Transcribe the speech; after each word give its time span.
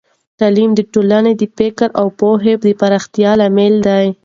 تعليم 0.39 0.71
د 0.75 0.79
ټولنې 0.93 1.33
د 1.37 1.43
فکر 1.57 1.89
او 1.99 2.07
پوهه 2.19 2.53
د 2.65 2.67
پراختیا 2.79 3.31
لامل 3.39 3.75
دی. 3.87 4.07